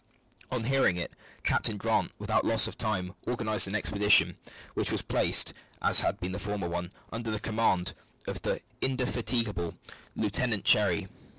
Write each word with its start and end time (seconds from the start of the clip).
On 0.49 0.63
hearing 0.63 0.97
it, 0.97 1.11
Captain 1.43 1.77
Grant, 1.77 2.11
without 2.17 2.43
loss 2.43 2.67
of 2.67 2.75
time, 2.75 3.13
organised 3.27 3.67
an 3.67 3.75
expedition, 3.75 4.35
which 4.73 4.91
was 4.91 5.03
placed, 5.03 5.53
as 5.79 5.99
had 5.99 6.19
been 6.19 6.31
the 6.31 6.39
former 6.39 6.67
one, 6.67 6.91
under 7.13 7.29
the 7.29 7.39
command 7.39 7.93
of 8.25 8.41
the 8.41 8.61
indefatigable 8.81 9.75
Lieutenant 10.15 10.65
Cherry. 10.65 11.07